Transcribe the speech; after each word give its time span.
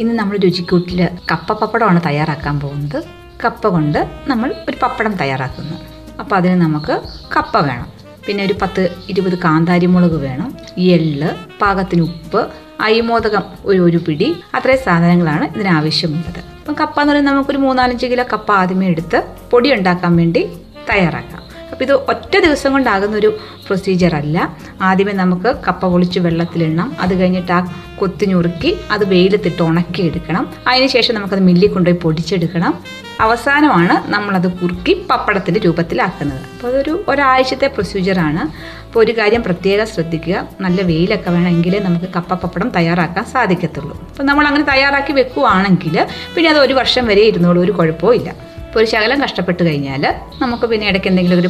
ഇന്ന് 0.00 0.14
നമ്മൾ 0.18 0.36
രുചിക്കൂട്ടിൽ 0.36 1.08
കപ്പ 1.30 1.52
പപ്പടമാണ് 1.52 2.00
തയ്യാറാക്കാൻ 2.06 2.60
പോകുന്നത്. 2.60 2.98
കപ്പ 3.44 3.68
കൊണ്ട് 3.68 3.98
നമ്മൾ 4.26 4.54
ഒരു 4.68 4.76
പപ്പടം 4.82 5.12
തയ്യാറാക്കുന്നു. 5.12 5.76
അപ്പോൾ 6.20 6.36
അതിന് 6.36 6.60
നമുക്ക് 6.62 6.94
കപ്പ 7.36 7.58
വേണം. 7.58 7.88
പിന്നെ 8.26 8.44
ഒരു 8.44 8.54
പത്ത് 8.62 8.82
ഇരുപത് 9.08 9.38
കാന്താരിമുളക് 9.38 10.18
വേണം. 10.26 10.48
എള്ള് 10.78 11.30
പാകത്തിന് 11.60 12.02
ഉപ്പ് 12.02 12.48
അയിമോദകം 12.80 13.42
ഒരു 13.64 13.80
ഒരു 13.80 13.96
പിടി. 13.96 14.28
അത്രയും 14.54 14.82
സാധനങ്ങളാണ് 14.84 15.44
ഇതിനാവശ്യമുള്ളത് 15.56 16.40
അപ്പം 16.60 16.76
കപ്പ 16.80 17.00
എന്ന് 17.00 17.12
പറയുന്നത് 17.12 17.34
നമുക്കൊരു 17.34 17.58
മൂന്നാലഞ്ച് 17.58 18.06
കിലോ 18.06 18.24
കപ്പ 18.32 18.52
ആദ്യമേ 18.52 18.86
എടുത്ത് 18.86 19.18
പൊടി 19.50 19.74
ഉണ്ടാക്കാൻ 19.74 20.16
വേണ്ടി 20.16 20.42
തയ്യാറാക്കാം. 20.90 21.39
അപ്പോൾ 21.72 21.84
ഇത് 21.84 21.92
ഒറ്റ 21.92 22.38
ദിവസം 22.38 22.72
കൊണ്ടാകുന്ന 22.72 23.16
ഒരു 23.16 23.36
പ്രൊസീജിയർ 23.66 24.14
അല്ല. 24.14 24.56
ആദ്യമേ 24.82 25.12
നമുക്ക് 25.12 25.56
കപ്പ 25.68 25.86
പൊളിച്ച് 25.86 26.20
വെള്ളത്തിലിടണം. 26.20 26.96
അത് 27.00 27.20
കഴിഞ്ഞിട്ട് 27.20 27.52
ആ 27.52 27.60
കൊത്തി 27.98 28.26
ഞുറുക്കി 28.26 28.76
അത് 28.90 29.04
വെയിലത്തിട്ട് 29.08 29.62
ഉണക്കി 29.62 30.02
എടുക്കണം 30.02 30.50
അതിനുശേഷം 30.66 31.14
നമുക്കത് 31.14 31.40
മില്ലി 31.40 31.66
കൊണ്ടുപോയി 31.66 32.00
പൊടിച്ചെടുക്കണം. 32.00 32.74
അവസാനമാണ് 33.20 34.10
നമ്മളത് 34.10 34.52
കുറുക്കി 34.52 35.06
പപ്പടത്തിന്റെ 35.10 35.60
രൂപത്തിലാക്കുന്നത്. 35.60 36.38
അപ്പോൾ 36.38 36.68
അതൊരു 36.68 37.04
ഒരാഴ്ചത്തെ 37.08 37.66
പ്രൊസീജിയറാണ് 37.66 38.42
അപ്പോൾ 38.86 39.00
ഒരു 39.00 39.18
കാര്യം 39.18 39.42
പ്രത്യേകം 39.42 39.86
ശ്രദ്ധിക്കുക. 39.86 40.48
നല്ല 40.60 40.82
വെയിലൊക്കെ 40.82 41.30
വേണമെങ്കിൽ 41.30 41.82
നമുക്ക് 41.84 42.04
കപ്പ 42.16 42.34
പപ്പടം 42.34 42.68
തയ്യാറാക്കാൻ 42.68 43.24
സാധിക്കത്തുള്ളൂ. 43.24 44.00
അപ്പോൾ 44.08 44.22
നമ്മൾ 44.22 44.46
അങ്ങനെ 44.46 44.64
തയ്യാറാക്കി 44.64 45.12
വെക്കുകയാണെങ്കിൽ 45.12 46.06
പിന്നെ 46.36 46.50
അത് 46.50 46.58
ഒരു 46.58 46.74
വർഷം 46.74 47.06
വരെ 47.06 47.22
ഇരുന്നോളൂ. 47.22 47.62
ഒരു 47.62 47.72
കുഴപ്പവും 47.72 48.14
ഇല്ല. 48.14 48.34
ഇപ്പോൾ 48.70 48.80
ഒരു 48.80 48.88
ശകലം 48.90 49.18
കഷ്ടപ്പെട്ട് 49.22 49.62
കഴിഞ്ഞാൽ 49.66 50.02
നമുക്ക് 50.42 50.66
പിന്നെ 50.70 50.84
ഇടയ്ക്ക് 50.90 51.08
എന്തെങ്കിലും 51.10 51.38
ഒരു 51.42 51.48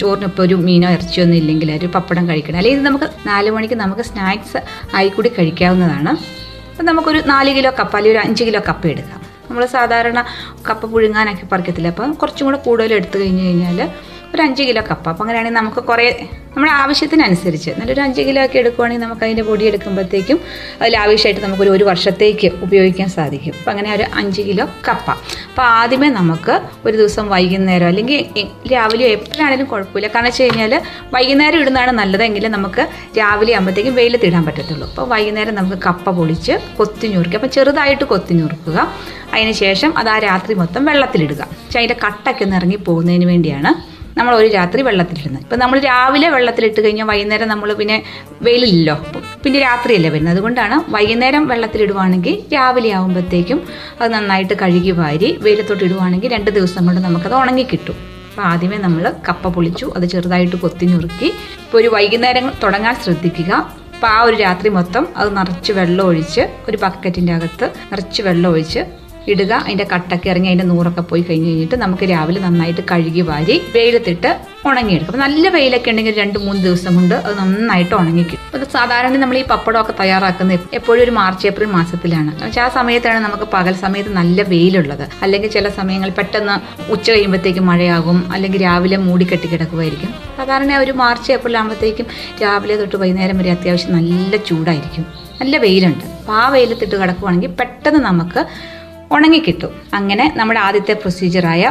ചോറിനിപ്പോൾ 0.00 0.42
ഒരു 0.42 0.54
മീനോ 0.54 0.88
ഇറച്ചിയോ 0.96 1.22
ഒന്നും 1.24 1.36
ഇല്ലെങ്കിൽ 1.40 1.68
ഒരു 1.76 1.88
പപ്പടം 1.96 2.24
കഴിക്കണം. 2.28 2.58
അല്ലെങ്കിൽ 2.60 2.80
ഇത് 2.80 2.86
നമുക്ക് 2.86 3.08
നാല് 3.28 3.50
മണിക്ക് 3.56 3.76
നമുക്ക് 3.82 4.04
സ്നാക്സ് 4.08 4.60
ആയിക്കൂടി 4.96 5.28
കൂടി 5.28 5.30
കഴിക്കാവുന്നതാണ്. 5.38 6.12
അപ്പം 6.70 6.86
നമുക്കൊരു 6.86 7.20
നാല് 7.32 7.50
കിലോ 7.56 7.70
കപ്പ 7.78 7.94
അല്ലെങ്കിൽ 7.96 8.20
ഒരു 8.20 8.26
അഞ്ച് 8.26 8.42
കിലോ 8.48 8.60
കപ്പ 8.68 8.82
എടുക്കാം. 8.86 9.20
നമ്മൾ 9.50 9.64
സാധാരണ 9.76 10.18
കപ്പ 10.70 10.82
പുഴുങ്ങാനൊക്കെ 10.94 11.46
പറിക്കത്തില്ല? 11.52 11.88
അപ്പം 11.94 12.12
കുറച്ചും 12.22 12.46
കൂടെ 12.46 12.58
കൂടുതൽ 12.66 12.94
എടുത്തു 12.98 13.18
കഴിഞ്ഞ് 13.18 13.44
കഴിഞ്ഞാൽ 13.46 13.80
ഒരു 14.34 14.42
അഞ്ച് 14.42 14.62
കിലോ 14.68 14.82
കപ്പ. 14.90 15.04
അപ്പം 15.12 15.22
അങ്ങനെയാണെങ്കിൽ 15.24 15.58
നമുക്ക് 15.60 15.80
കുറേ 15.88 16.04
നമ്മുടെ 16.54 16.72
ആവശ്യത്തിനനുസരിച്ച് 16.82 17.70
നല്ലൊരു 17.78 18.00
അഞ്ച് 18.04 18.22
കിലോ 18.26 18.40
ഒക്കെ 18.46 18.58
എടുക്കുവാണെങ്കിൽ 18.58 19.02
നമുക്ക് 19.06 19.24
അതിന്റെ 19.26 19.42
പൊടി 19.48 19.64
എടുക്കുമ്പോഴത്തേക്കും 19.70 20.38
അതിൽ 20.80 20.94
ആവശ്യമായിട്ട് 21.02 21.42
നമുക്കൊരു 21.44 21.70
ഒരു 21.76 21.84
വർഷത്തേക്ക് 21.90 22.48
ഉപയോഗിക്കാൻ 22.66 23.08
സാധിക്കും. 23.16 23.54
അപ്പം 23.58 23.70
അങ്ങനെ 23.72 23.90
ഒരു 23.96 24.06
അഞ്ച് 24.20 24.42
കിലോ 24.48 24.64
കപ്പ. 24.88 25.08
അപ്പോൾ 25.50 25.62
ആദ്യമേ 25.62 26.08
നമുക്ക് 26.08 26.54
ഒരു 26.86 26.96
ദിവസം 27.00 27.28
വൈകുന്നേരം 27.34 27.86
അല്ലെങ്കിൽ 27.86 28.20
രാവിലെ 28.72 29.06
എപ്പോഴാണെങ്കിലും 29.16 29.68
കുഴപ്പമില്ല. 29.72 30.08
കാരണം 30.14 30.28
വെച്ച് 30.30 30.42
കഴിഞ്ഞാൽ 30.42 30.74
വൈകുന്നേരം 31.14 31.60
ഇടുന്നതാണ് 31.62 31.92
നല്ലതെങ്കിൽ 32.02 32.46
നമുക്ക് 32.56 32.82
രാവിലെ 33.20 33.54
ആകുമ്പോഴത്തേക്കും 33.58 33.94
വെയിലത്തിടാൻ 34.00 34.44
പറ്റത്തുള്ളൂ. 34.48 34.88
അപ്പോൾ 34.90 35.06
വൈകുന്നേരം 35.14 35.54
നമുക്ക് 35.54 35.80
കപ്പ 35.88 36.10
പൊളിച്ച് 36.10 36.56
കൊത്തി 36.80 37.14
അപ്പോൾ 37.40 37.52
ചെറുതായിട്ട് 37.58 38.04
കൊത്തി 38.04 38.34
ഞുറുക്കുക 38.40 38.78
അതിന് 39.34 39.52
ശേഷം 39.64 39.90
അത് 39.98 40.08
ആ 40.08 40.18
രാത്രി 40.28 40.54
മൊത്തം 40.54 40.84
വെള്ളത്തിലിടുക. 40.84 41.42
പക്ഷേ 41.64 41.78
അതിന്റെ 41.80 41.96
കട്ടൊക്കെ 42.04 42.44
ഒന്ന് 42.44 42.56
ഇറങ്ങി 42.56 42.78
പോകുന്നതിന് 42.88 43.24
വേണ്ടിയാണ് 43.24 43.70
നമ്മൾ 44.18 44.32
ഒരു 44.40 44.48
രാത്രി 44.54 44.80
വെള്ളത്തിലിടുന്നത് 44.88 45.42
ഇപ്പം 45.44 45.58
നമ്മൾ 45.62 45.78
രാവിലെ 45.88 46.28
വെള്ളത്തിലിട്ട് 46.34 46.80
കഴിഞ്ഞാൽ 46.84 47.06
വൈകുന്നേരം 47.10 47.48
നമ്മൾ 47.52 47.68
പിന്നെ 47.80 47.96
വെയിലില്ലല്ലോ. 48.46 48.96
പിന്നെ 49.44 49.58
രാത്രിയല്ലേ 49.60 50.10
വരുന്നത്. 50.14 50.34
അതുകൊണ്ടാണ് 50.34 50.76
വൈകുന്നേരം 50.94 51.44
വെള്ളത്തിലിടുവാണെങ്കിൽ 51.52 52.34
രാവിലെ 52.54 52.90
ആകുമ്പോഴത്തേക്കും 52.98 53.60
അത് 54.00 54.08
നന്നായിട്ട് 54.14 54.54
കഴുകി 54.62 54.94
വാരി 55.00 55.30
വെയിലത്തോട്ട് 55.46 55.84
ഇടുവാണെങ്കിൽ 55.88 56.30
രണ്ട് 56.36 56.50
ദിവസം 56.58 56.86
കൊണ്ട് 56.86 57.00
നമുക്കത് 57.08 57.36
ഉണങ്ങി 57.42 57.66
കിട്ടും. 57.72 57.98
അപ്പോൾ 58.30 58.44
ആദ്യമേ 58.52 58.78
നമ്മൾ 58.86 59.04
കപ്പ 59.28 59.48
പൊളിച്ചു 59.56 59.86
അത് 59.96 60.04
ചെറുതായിട്ട് 60.12 60.56
കൊത്തി 60.56 60.86
നുറുക്കി 60.92 61.28
ഇപ്പോൾ 61.64 61.78
ഒരു 61.82 61.88
വൈകുന്നേരം 61.96 62.46
തുടങ്ങാൻ 62.62 62.94
ശ്രദ്ധിക്കുക. 63.04 63.52
അപ്പോൾ 63.94 64.10
ആ 64.16 64.18
ഒരു 64.28 64.36
രാത്രി 64.36 64.68
മൊത്തം 64.76 65.04
അത് 65.16 65.30
നിറച്ച് 65.38 65.72
വെള്ളം 65.78 66.04
ഒഴിച്ച് 66.10 66.42
ഒരു 66.68 66.76
ബക്കറ്റിന്റെ 66.84 67.32
അകത്ത് 67.38 67.66
നിറച്ച് 67.90 68.20
വെള്ളം 68.22 68.48
ഒഴിച്ച് 68.50 68.80
ഇടുക. 69.28 69.52
അതിന്റെ 69.52 69.86
കട്ടൊക്കെ 69.92 70.30
ഇറങ്ങി 70.30 70.48
അതിന്റെ 70.48 70.64
നൂറൊക്കെ 70.64 71.00
പോയി 71.00 71.22
കഴിഞ്ഞ് 71.22 71.48
കഴിഞ്ഞിട്ട് 71.48 71.74
നമുക്ക് 71.74 72.04
രാവിലെ 72.04 72.40
നന്നായിട്ട് 72.40 72.80
കഴുകി 72.90 73.20
വാരി 73.20 73.62
വെയിലത്തിട്ട് 73.74 74.30
ഉണങ്ങിയെടുക്കും. 74.66 75.14
അപ്പോൾ 75.14 75.22
നല്ല 75.26 75.48
വെയിലൊക്കെ 75.48 75.90
ഉണ്ടെങ്കിൽ 75.90 76.14
രണ്ട് 76.14 76.38
മൂന്ന് 76.38 76.62
ദിവസം 76.62 76.94
കൊണ്ട് 76.94 77.14
അത് 77.14 77.38
നന്നായിട്ട് 77.38 77.94
ഉണങ്ങിക്കും 77.94 78.38
അത് 78.54 78.68
സാധാരണ 78.68 79.16
നമ്മൾ 79.16 79.38
ഈ 79.38 79.42
പപ്പടമൊക്കെ 79.42 79.94
തയ്യാറാക്കുന്നത് 80.00 80.60
എപ്പോഴും 80.74 81.02
ഒരു 81.02 81.10
മാർച്ച് 81.10 81.46
ഏപ്രിൽ 81.46 81.66
മാസത്തിലാണ്. 81.66 82.58
ആ 82.60 82.68
സമയത്താണ് 82.68 83.18
നമുക്ക് 83.18 83.44
പകൽ 83.44 83.74
സമയത്ത് 83.74 84.10
നല്ല 84.10 84.42
വെയിലുള്ളത്. 84.42 85.08
അല്ലെങ്കിൽ 85.22 85.50
ചില 85.50 85.68
സമയങ്ങൾ 85.68 86.10
പെട്ടെന്ന് 86.10 86.56
ഉച്ച 86.90 87.10
കഴിയുമ്പോഴത്തേക്കും 87.10 87.66
മഴയാകും. 87.66 88.32
അല്ലെങ്കിൽ 88.32 88.62
രാവിലെ 88.62 88.96
മൂടിക്കെട്ടി 88.96 89.48
കിടക്കുമായിരിക്കും 89.48 90.14
സാധാരണ 90.36 90.76
ഒരു 90.76 90.92
മാർച്ച് 90.92 91.32
ഏപ്രിൽ 91.32 91.56
ആകുമ്പോഴത്തേക്കും 91.56 92.06
രാവിലെ 92.42 92.76
തൊട്ട് 92.76 92.96
വൈകുന്നേരം 92.96 93.38
വരെ 93.38 93.50
അത്യാവശ്യം 93.50 93.92
നല്ല 93.92 94.36
ചൂടായിരിക്കും. 94.36 95.06
നല്ല 95.40 95.56
വെയിലുണ്ട്. 95.56 96.04
അപ്പോൾ 96.04 96.32
ആ 96.32 96.48
വെയിലത്തിട്ട് 96.48 96.96
കിടക്കുവാണെങ്കിൽ 96.96 97.50
പെട്ടെന്ന് 97.50 98.00
നമുക്ക് 98.00 98.46
ഉണങ്ങിക്കിട്ടും. 99.10 99.72
അങ്ങനെ 99.94 100.32
നമ്മുടെ 100.36 100.60
ആദ്യത്തെ 100.60 100.92
പ്രൊസീജിയറായ 100.92 101.64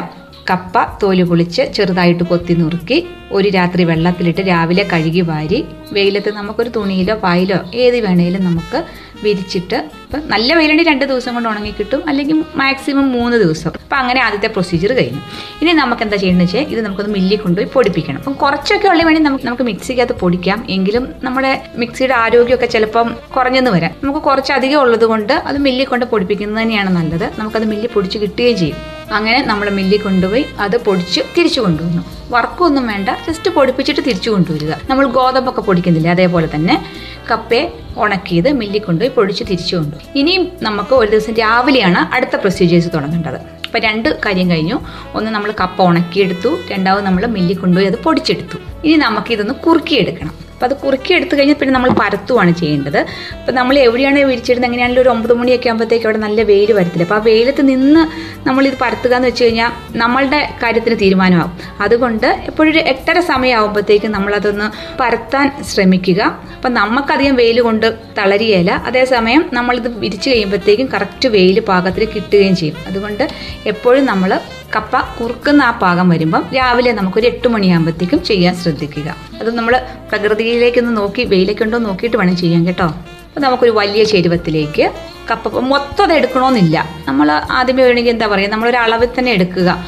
കപ്പ 0.50 0.84
തോൽ 1.04 1.20
പൊളിച്ച് 1.24 1.64
ചെറുതായിട്ട് 1.74 2.24
കൊത്തി 2.24 2.54
നുറുക്കി 2.54 2.98
ഒരു 3.32 3.50
രാത്രി 3.50 3.84
വെള്ളത്തിലിട്ട് 3.84 4.42
രാവിലെ 4.42 4.84
കഴുകി 4.94 5.22
വാരി 5.22 5.60
വെയിലത്ത് 5.92 6.30
നമുക്കൊരു 6.30 6.70
തുണിയിലോ 6.70 7.16
പായിലോ 7.16 7.60
ഏത് 7.74 7.98
വേണേലും 8.00 8.44
നമുക്ക് 8.44 8.80
വിരിച്ചിട്ട് 9.24 9.76
ഇപ്പം 9.76 10.22
നല്ല 10.28 10.54
വെയിലുണ്ടെങ്കിൽ 10.54 10.92
രണ്ട് 10.92 11.06
ദിവസം 11.06 11.34
കൊണ്ട് 11.34 11.50
ഉണങ്ങി 11.50 11.74
കിട്ടും 11.80 12.10
അല്ലെങ്കിൽ 12.10 12.46
മാക്സിമം 12.56 13.12
മൂന്ന് 13.12 13.38
ദിവസം. 13.38 13.72
അപ്പം 13.84 13.98
അങ്ങനെ 13.98 14.22
ആദ്യത്തെ 14.22 14.48
പ്രൊസീജിയർ 14.48 14.92
കഴിഞ്ഞു. 14.94 15.22
ഇനി 15.62 15.72
നമുക്ക് 15.72 16.04
എന്താ 16.04 16.18
ചെയ്യേണ്ടത് 16.18 16.46
വെച്ചാൽ 16.46 16.60
ഇത് 16.60 16.82
നമുക്കൊന്ന് 16.86 17.14
മില്ലി 17.14 17.36
കൊണ്ടുപോയി 17.36 17.70
പൊടിപ്പിക്കണം. 17.74 18.18
അപ്പം 18.18 18.34
കുറച്ചൊക്കെ 18.34 18.88
ഉള്ളി 18.88 19.04
വേണമെങ്കിൽ 19.04 19.30
നമുക്ക് 19.30 19.46
നമുക്ക് 19.46 19.64
മിക്സിക്കകത്ത് 19.64 20.14
പൊടിക്കാം. 20.14 20.66
എങ്കിലും 20.70 21.14
നമ്മുടെ 21.24 21.62
മിക്സിയുടെ 21.76 22.14
ആരോഗ്യമൊക്കെ 22.14 22.66
ചിലപ്പം 22.66 23.16
കുറഞ്ഞെന്ന് 23.36 23.72
വരാം. 23.72 23.92
നമുക്ക് 24.04 24.20
കുറച്ചധികം 24.20 24.82
ഉള്ളത് 24.82 25.06
കൊണ്ട് 25.06 25.34
അത് 25.34 25.58
മില്ലി 25.58 25.84
കൊണ്ട് 25.84 26.06
പൊടിപ്പിക്കുന്നത് 26.06 26.64
തന്നെയാണ് 26.64 26.90
നല്ലത്. 26.90 27.32
നമുക്കത് 27.40 27.66
മില്ലി 27.66 27.88
പൊടിച്ച് 27.88 28.18
കിട്ടുകയും 28.18 28.58
ചെയ്യും. 28.58 28.78
അങ്ങനെ 29.12 29.42
നമ്മൾ 29.42 29.70
മില്ലി 29.70 29.98
കൊണ്ടുപോയി 29.98 30.46
അത് 30.60 30.78
പൊടിച്ച് 30.84 31.22
തിരിച്ചു 31.38 31.62
കൊണ്ടുവന്നു. 31.62 32.04
വർക്കൊന്നും 32.30 32.88
വേണ്ട 32.88 33.10
ജസ്റ്റ് 33.28 33.52
പൊടിപ്പിച്ചിട്ട് 33.52 34.02
തിരിച്ചു 34.02 34.30
കൊണ്ടുവരിക. 34.30 34.74
നമ്മൾ 34.90 35.06
ഗോതമ്പൊക്കെ 35.08 35.62
പൊടിക്കുന്നില്ല 35.62 36.10
അതേപോലെ 36.10 36.50
തന്നെ. 36.56 36.86
കപ്പയെ 37.32 37.72
ഉണക്കിയത് 38.00 38.52
മില്ലിൽ 38.52 38.82
കൊണ്ടുപോയി 38.82 39.16
പൊടിച്ച് 39.16 39.44
തിരിച്ചു 39.44 39.76
കൊണ്ടു 39.76 39.96
ഇനിയും 40.16 40.52
നമുക്ക് 40.62 40.94
ഒരു 40.94 41.12
ദിവസം 41.12 41.34
രാവിലെയാണ് 41.34 42.16
അടുത്ത 42.16 42.36
പ്രൊസീജിയേഴ്സ് 42.36 42.90
തുടങ്ങേണ്ടത്. 42.94 43.36
അപ്പോൾ 43.36 43.80
രണ്ട് 43.80 44.20
കാര്യം 44.26 44.50
കഴിഞ്ഞു. 44.50 44.80
ഒന്ന് 45.14 45.32
നമ്മൾ 45.32 45.54
കപ്പ 45.60 45.82
ഉണക്കിയെടുത്തു. 45.82 46.58
രണ്ടാമത് 46.72 47.06
നമ്മൾ 47.06 47.26
മില്ലിൽ 47.26 47.58
കൊണ്ടുപോയി 47.58 47.88
അത് 47.88 48.00
പൊടിച്ചെടുത്തു. 48.04 48.58
ഇനി 48.84 48.96
നമുക്കിതൊന്ന് 48.96 49.54
കുറുക്കിയെടുക്കണം. 49.54 50.49
അപ്പം 50.60 50.70
അത് 50.70 50.82
കുറുക്കി 50.84 51.14
എടുത്തു 51.14 51.36
കഴിഞ്ഞാൽ 51.36 51.58
പിന്നെ 51.60 51.74
നമ്മൾ 51.74 51.90
പരത്തുവാണ് 51.90 52.52
ചെയ്യേണ്ടത്. 52.52 52.98
അപ്പോൾ 53.40 53.52
നമ്മൾ 53.52 53.76
എവിടെയാണ് 53.80 54.20
വിരിച്ചിടുന്നത്? 54.20 54.68
എങ്ങനെയാണെങ്കിലും 54.70 55.04
ഒരു 55.04 55.10
ഒമ്പത് 55.10 55.34
മണിയൊക്കെ 55.34 55.70
ആകുമ്പോഴത്തേക്ക് 55.70 56.06
അവിടെ 56.06 56.18
നല്ല 56.18 56.44
വെയിൽ 56.50 56.72
വരത്തില്ല? 56.74 57.04
അപ്പോൾ 57.04 57.20
ആ 57.20 57.24
വെയിലത്ത് 57.28 57.70
നിന്ന് 57.70 58.02
നമ്മളിത് 58.48 58.78
പരത്തുക 58.82 59.14
എന്ന് 59.16 59.28
വെച്ച് 59.28 59.44
കഴിഞ്ഞാൽ 59.44 59.72
നമ്മളുടെ 59.96 60.50
കാര്യത്തിന് 60.64 60.98
തീരുമാനമാകും. 61.02 61.54
അതുകൊണ്ട് 61.82 62.28
എപ്പോഴൊരു 62.50 62.78
എട്ടര 62.78 63.20
സമയമാകുമ്പോഴത്തേക്കും 63.20 64.12
നമ്മളതൊന്ന് 64.12 64.70
പരത്താൻ 65.00 65.64
ശ്രമിക്കുക. 65.72 66.22
അപ്പം 66.56 66.74
നമുക്കധികം 66.74 67.36
വെയിൽ 67.36 67.62
കൊണ്ട് 67.62 67.88
തളരുകയില്ല 68.18 68.72
അതേസമയം 68.72 69.50
നമ്മളിത് 69.54 69.90
വിരിച്ച് 70.00 70.30
കഴിയുമ്പോഴത്തേക്കും 70.30 70.90
കറക്റ്റ് 70.94 71.30
വെയിൽ 71.38 71.60
പാകത്തിൽ 71.60 72.06
കിട്ടുകയും 72.16 72.56
ചെയ്യും. 72.56 72.78
അതുകൊണ്ട് 72.88 73.24
എപ്പോഴും 73.66 74.06
നമ്മൾ 74.06 74.40
കപ്പ 74.76 75.02
കുറുക്കുന്ന 75.20 75.64
ആ 75.64 75.72
പാകം 75.72 76.10
വരുമ്പം 76.10 76.44
രാവിലെ 76.56 76.92
നമുക്കൊരു 76.92 77.26
എട്ട് 77.26 77.48
മണിയാകുമ്പോഴത്തേക്കും 77.48 78.24
ചെയ്യാൻ 78.24 78.56
ശ്രദ്ധിക്കുക. 78.56 79.16
അത് 79.40 79.58
നമ്മൾ 79.58 79.82
പ്രകൃതിയിലേക്കൊന്ന് 80.10 80.98
നോക്കി 80.98 81.22
വെയിലൊക്കെ 81.22 81.64
ഉണ്ടോ 81.64 81.78
നോക്കിയിട്ട് 81.78 82.18
വേണം 82.18 82.36
ചെയ്യാൻ 82.36 82.68
കേട്ടോ. 82.68 82.88
അപ്പോൾ 83.28 83.40
നമുക്കൊരു 83.40 83.72
വലിയ 83.72 84.04
ചെരുവത്തിലേക്ക് 84.04 84.92
കപ്പ 85.32 85.60
മൊത്തം 85.60 86.04
അത് 86.04 86.14
എടുക്കണമെന്നില്ല 86.14 86.90
നമ്മൾ 87.08 87.32
ആദ്യമേ 87.32 87.84
വേണമെങ്കിൽ 87.84 88.12
എന്താ 88.12 88.28
പറയുക 88.28 88.50
നമ്മളൊരു 88.50 88.78
അളവിൽ 88.78 89.10
തന്നെ 89.20 89.32
എടുക്കുക. 89.32 89.86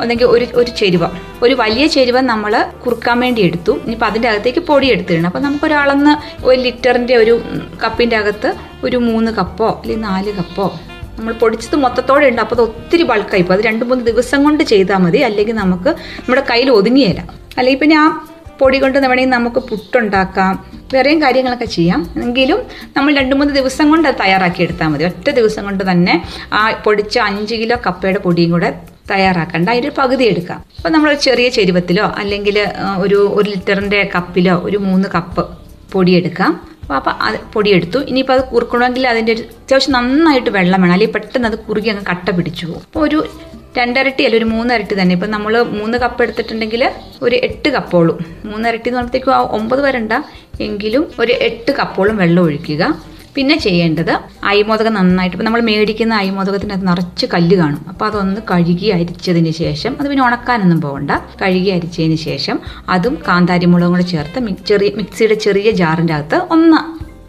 അല്ലെങ്കിൽ 0.00 0.26
ഒരു 0.26 0.46
ഒരു 0.54 0.70
ചെരുവ. 0.70 1.10
ഒരു 1.42 1.54
വലിയ 1.54 1.86
ചെരുവ 1.86 2.20
നമ്മൾ 2.20 2.64
കുറുക്കാൻ 2.86 3.20
വേണ്ടി 3.20 3.42
എടുത്തു. 3.42 3.72
ഇനിയിപ്പോൾ 3.72 4.06
അതിന്റെ 4.06 4.28
അകത്തേക്ക് 4.28 4.60
പൊടി 4.60 4.86
എടുത്തിടണം 4.86 5.26
അപ്പോൾ 5.26 5.38
നമുക്കൊരളന്ന് 5.38 6.44
ഒരു 6.44 6.60
ലിറ്ററിന്റെ 6.60 7.16
ഒരു 7.16 7.42
കപ്പിന്റെ 7.84 8.16
അകത്ത് 8.16 8.54
ഒരു 8.84 8.96
മൂന്ന് 8.96 9.32
കപ്പോ 9.32 9.68
അല്ലെങ്കിൽ 9.82 10.04
നാല് 10.04 10.32
കപ്പോ 10.32 10.80
നമ്മൾ 11.20 11.34
പൊടിച്ചത് 11.42 11.76
മൊത്തത്തോടെ 11.84 12.26
ഉണ്ട് 12.32 12.42
അപ്പോൾ 12.42 12.56
അത് 12.56 12.62
ഒത്തിരി 12.62 13.04
ബൾക്കായി 13.12 13.42
പോകും 13.42 13.56
അത് 13.58 13.62
രണ്ട് 13.70 13.84
മൂന്ന് 13.88 14.04
ദിവസം 14.10 14.44
കൊണ്ട് 14.44 14.62
ചെയ്താൽ 14.72 15.00
മതി. 15.04 15.18
അല്ലെങ്കിൽ 15.28 15.56
നമുക്ക് 15.62 15.90
നമ്മുടെ 16.20 16.44
കയ്യിൽ 16.50 16.70
ഒതുങ്ങിയല്ല 16.70 17.22
അല്ലെങ്കിൽ 17.58 17.80
പിന്നെ 17.84 17.96
ആ 18.02 18.04
പൊടി 18.60 18.78
കൊണ്ട് 18.78 18.96
വേണമെങ്കിൽ 18.98 19.30
നമുക്ക് 19.34 19.60
പുട്ടുണ്ടാക്കാം. 19.68 20.54
വേറെയും 20.94 21.22
കാര്യങ്ങളൊക്കെ 21.22 21.68
ചെയ്യാം. 21.74 22.00
എങ്കിലും 22.22 22.58
നമ്മൾ 22.96 23.10
രണ്ട് 23.20 23.34
മൂന്ന് 23.38 23.52
ദിവസം 23.54 23.86
കൊണ്ട് 23.90 24.06
അത് 24.08 24.16
തയ്യാറാക്കി 24.20 24.60
എടുത്താൽ 24.62 24.88
മതി. 24.92 25.04
ഒറ്റ 25.10 25.28
ദിവസം 25.38 25.62
കൊണ്ട് 25.64 25.84
തന്നെ 25.90 26.14
ആ 26.52 26.62
പൊടിച്ച 26.86 27.18
അഞ്ച് 27.28 27.54
കിലോ 27.54 27.76
കപ്പയുടെ 27.86 28.20
പൊടിയും 28.26 28.50
കൂടെ 28.50 28.70
തയ്യാറാക്കണ്ട. 29.10 29.66
അതിന്റെ 29.74 29.92
പകുതി 29.98 30.24
എടുക്കാം. 30.24 30.58
അപ്പോൾ 30.78 30.88
നമ്മൾ 30.88 31.10
ചെറിയ 31.26 31.48
ചെരുവത്തിലോ 31.48 32.06
അല്ലെങ്കിൽ 32.22 32.58
ഒരു 33.04 33.20
ഒരു 33.38 33.46
ലിറ്ററിന്റെ 33.50 34.10
കപ്പിലോ 34.14 34.56
ഒരു 34.68 34.80
മൂന്ന് 34.88 35.08
കപ്പ് 35.14 35.44
പൊടിയെടുക്കാം 35.92 36.52
അപ്പോൾ 36.98 37.14
അത് 37.26 37.36
പൊടിയെടുത്തു. 37.54 37.98
ഇനിയിപ്പോൾ 38.10 38.34
അത് 38.36 38.44
കുറുക്കണമെങ്കിൽ 38.52 39.04
അതിന്റെ 39.12 39.32
ഒരു 39.36 39.42
അത്യാവശ്യം 39.62 39.94
നന്നായിട്ട് 39.96 40.50
വെള്ളം 40.58 40.80
വേണം. 40.82 40.94
അല്ലെങ്കിൽ 40.94 41.14
പെട്ടെന്ന് 41.16 41.48
അത് 41.50 41.58
കുറുകി 41.68 41.90
അങ്ങ് 41.92 42.04
കട്ട 42.10 42.28
പിടിച്ചു 42.38 42.64
പോകും. 42.66 42.84
അപ്പോൾ 42.88 43.04
ഒരു 43.08 43.18
രണ്ടരട്ടി 43.78 44.22
അല്ല 44.26 44.36
ഒരു 44.40 44.46
മൂന്നരട്ടി 44.52 44.94
തന്നെ. 45.00 45.14
ഇപ്പം 45.18 45.30
നമ്മൾ 45.34 45.54
മൂന്ന് 45.80 45.96
കപ്പ് 46.04 46.20
എടുത്തിട്ടുണ്ടെങ്കിൽ 46.24 46.82
ഒരു 47.26 47.36
എട്ട് 47.46 47.68
കപ്പോളും 47.76 48.16
മൂന്നരട്ടി 48.50 48.88
എന്ന് 48.88 48.98
പറയുമ്പോഴത്തേക്കും 48.98 49.34
ആ 49.36 49.40
ഒമ്പത് 49.58 49.82
വരണ്ട. 49.86 50.12
എങ്കിലും 50.68 51.04
ഒരു 51.22 51.34
എട്ട് 51.48 51.72
കപ്പോളും 51.80 52.16
വെള്ളം 52.22 52.42
ഒഴിക്കുക. 52.46 52.82
പിന്നെ 53.36 53.56
ചെയ്യേണ്ടത് 53.58 54.12
അയ്മോദകം 54.44 54.94
നന്നായിട്ട് 54.94 55.36
ഇപ്പം 55.36 55.46
നമ്മൾ 55.46 55.60
മേടിക്കുന്ന 55.60 56.14
അയ്മോദകത്തിനകത്ത് 56.14 56.88
നിറച്ച് 56.88 57.26
കല്ല് 57.34 57.56
കാണും. 57.56 57.84
അപ്പോൾ 57.88 58.04
അതൊന്ന് 58.04 58.40
കഴുകി 58.50 58.86
അരിച്ചതിന് 58.86 59.50
ശേഷം 59.50 59.96
അത് 60.00 60.08
പിന്നെ 60.08 60.26
ഉണക്കാനൊന്നും 60.26 60.80
പോകണ്ട 60.80 61.10
കഴുകി 61.42 61.68
അരിച്ചതിന് 61.68 62.14
ശേഷം 62.14 62.60
അതും 62.88 63.18
കാന്താരിമുളകും 63.28 63.90
കൂടെ 63.90 64.02
ചേർത്ത് 64.02 64.56
ചെറിയ 64.66 64.90
മിക്സിയുടെ 64.96 65.34
ചെറിയ 65.34 65.70
ജാറിന്റെ 65.70 66.14
അകത്ത് 66.14 66.40
ഒന്ന് 66.50 66.80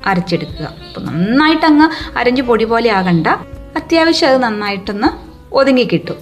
അരച്ചെടുക്കുക. 0.09 0.65
അപ്പോൾ 0.87 1.05
നന്നായിട്ട് 1.05 1.65
അങ്ങ് 1.65 2.17
അരഞ്ഞ് 2.17 2.41
പൊടി 2.41 2.63
പോലെ 2.63 2.91
ആകണ്ട. 2.91 3.27
അത്യാവശ്യം 3.75 4.29
അത് 4.29 4.43
നന്നായിട്ടൊന്ന് 4.43 5.07
ഒതുങ്ങി 5.55 5.87
കിട്ടും. 5.93 6.17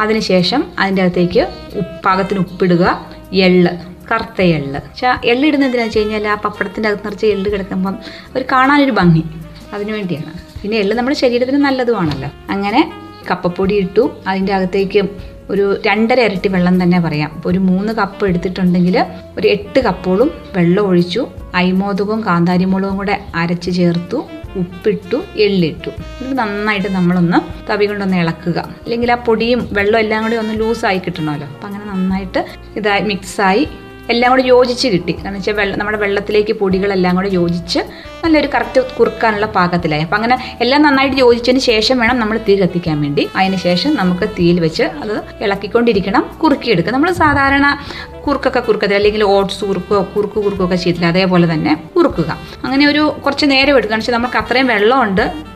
അതിനുശേഷം 0.00 0.64
അതിന്റെ 0.78 1.02
അകത്തേക്ക് 1.02 1.40
ഉപ്പാകത്തിന് 1.74 2.40
ഉപ്പിടുക 2.40 2.84
എള്ള് 3.32 3.91
കറുത്ത 4.12 4.42
എള്ള്. 4.42 4.80
പക്ഷേ 4.80 5.06
ആ 5.06 5.12
എള്ള് 5.12 5.46
ഇടുന്നത് 5.46 5.54
എന്തിനാണെന്ന് 5.54 5.84
വെച്ച് 5.84 5.98
കഴിഞ്ഞാൽ 5.98 6.28
ആ 6.28 6.34
പപ്പടത്തിന്റെ 6.34 6.88
അകത്ത് 6.88 7.06
നിറച്ച് 7.06 7.26
എള്ള് 7.26 7.52
കിടക്കുമ്പം 7.52 7.98
ഒരു 8.36 8.44
കാണാനൊരു 8.52 8.90
ഭംഗി. 8.90 9.24
അതിനു 9.72 9.92
വേണ്ടിയാണ്. 9.92 10.32
പിന്നെ 10.62 10.78
എള്ള് 10.78 10.94
നമ്മുടെ 10.94 11.16
ശരീരത്തിന് 11.16 11.56
നല്ലതുമാണല്ലോ. 11.56 12.30
അങ്ങനെ 12.50 12.92
കപ്പപ്പൊടി 13.30 13.74
ഇട്ടു. 13.74 14.16
അതിന്റെ 14.26 14.52
അകത്തേക്ക് 14.52 15.02
ഒരു 15.50 15.80
രണ്ടര 15.86 16.20
ഇരട്ടി 16.20 16.48
വെള്ളം 16.48 16.82
തന്നെ 16.82 17.00
പറയാം. 17.00 17.42
ഒരു 17.46 17.58
മൂന്ന് 17.58 17.92
കപ്പ് 17.92 18.26
എടുത്തിട്ടുണ്ടെങ്കിൽ 18.26 19.06
ഒരു 19.38 19.48
എട്ട് 19.48 19.80
കപ്പോളും 19.80 20.30
വെള്ളം 20.56 20.86
ഒഴിച്ചു. 20.86 21.28
അയ്മോദകവും 21.54 22.24
കാന്താരിമുളകും 22.26 22.96
കൂടെ 22.96 23.24
അരച്ച് 23.34 23.70
ചേർത്തു. 23.70 24.24
ഉപ്പിട്ടു 24.56 25.22
എള്ളിട്ടു. 25.36 25.90
ഇത് 26.24 26.38
നന്നായിട്ട് 26.38 26.88
നമ്മളൊന്ന് 26.88 27.70
തവി 27.70 27.86
കൊണ്ടൊന്ന് 27.86 28.16
ഇളക്കുക. 28.16 28.58
അല്ലെങ്കിൽ 28.84 29.12
ആ 29.12 29.14
പൊടിയും 29.14 29.68
വെള്ളം 29.72 29.98
എല്ലാം 30.00 30.22
കൂടി 30.22 30.36
ഒന്ന് 30.36 30.60
ലൂസായി 30.60 30.98
കിട്ടണമല്ലോ. 30.98 31.48
അപ്പം 31.48 31.66
അങ്ങനെ 31.66 31.84
നന്നായിട്ട് 31.84 32.46
ഇതായി 32.76 33.00
മിക്സായി 33.00 33.68
എല്ലാം 34.10 34.30
കൂടെ 34.30 34.42
യോജിച്ച് 34.42 34.88
കിട്ടി. 34.88 35.12
കാരണം 35.12 35.34
വെച്ചാൽ 35.34 35.52
വെള്ളം 35.52 35.78
നമ്മുടെ 35.78 35.98
വെള്ളത്തിലേക്ക് 35.98 36.52
പൊടികളെല്ലാം 36.52 37.16
കൂടെ 37.16 37.28
യോജിച്ച് 37.28 37.78
നല്ലൊരു 38.24 38.48
കറക്റ്റ് 38.54 38.80
കുറുക്കാനുള്ള 38.98 39.46
പാകത്തിലായി. 39.46 40.02
അപ്പം 40.02 40.16
അങ്ങനെ 40.16 40.58
എല്ലാം 40.60 40.82
നന്നായിട്ട് 40.82 41.16
യോജിച്ചതിന് 41.16 41.58
ശേഷം 41.58 41.98
വേണം 41.98 42.18
നമ്മൾ 42.18 42.40
തീ 42.48 42.56
കത്തിക്കാൻ 42.56 43.00
വേണ്ടി. 43.00 43.28
അതിന് 43.36 43.56
ശേഷം 43.56 43.94
നമുക്ക് 43.94 44.28
തീയിൽ 44.38 44.60
വെച്ച് 44.60 44.82
അത് 44.82 45.24
ഇളക്കിക്കൊണ്ടിരിക്കണം 45.40 46.24
കുറുക്കിയെടുക്കുക. 46.42 46.92
നമ്മൾ 46.92 47.12
സാധാരണ 47.12 47.78
കുറുക്കൊക്കെ 48.26 48.60
കുറുക്കത്തില്ല 48.60 48.96
അല്ലെങ്കിൽ 48.96 49.24
ഓട്സ് 49.24 49.64
കുറുക്കോ 49.64 50.08
കുറുക്ക് 50.16 50.34
കുറുക്കൊക്കെ 50.34 50.76
ചെയ്തില്ല 50.76 51.06
അതേപോലെ 51.06 51.54
തന്നെ 51.54 51.74
കുറുക്കുക. 51.96 52.38
അങ്ങനെ 52.64 52.86
ഒരു 52.86 53.16
കുറച്ച് 53.24 53.46
നേരം 53.46 53.76
എടുക്കുക. 53.76 53.90
കാരണം 53.90 53.98
വെച്ചാൽ 53.98 54.14
നമുക്ക് 54.14 54.36
അത്രയും 54.36 54.66
വെള്ളമുണ്ട്. 54.66 55.51